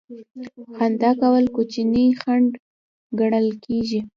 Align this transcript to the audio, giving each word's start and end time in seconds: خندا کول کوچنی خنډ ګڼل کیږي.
خندا 0.75 1.11
کول 1.21 1.45
کوچنی 1.55 2.05
خنډ 2.21 2.49
ګڼل 3.19 3.47
کیږي. 3.65 3.99